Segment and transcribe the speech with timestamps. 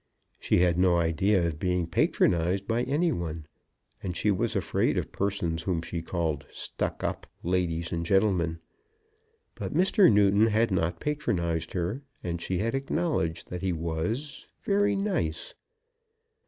[0.39, 3.45] She had no idea of being patronised by any one,
[4.01, 8.57] and she was afraid of persons whom she called "stuck up" ladies and gentlemen.
[9.53, 10.11] But Mr.
[10.11, 15.53] Newton had not patronised her, and she had acknowledged that he was very nice.